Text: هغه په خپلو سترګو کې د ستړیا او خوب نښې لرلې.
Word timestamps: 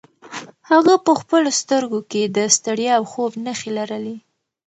هغه 0.69 0.93
په 1.05 1.11
خپلو 1.19 1.49
سترګو 1.61 1.99
کې 2.11 2.21
د 2.25 2.37
ستړیا 2.55 2.93
او 2.99 3.03
خوب 3.11 3.31
نښې 3.45 3.71
لرلې. 3.77 4.15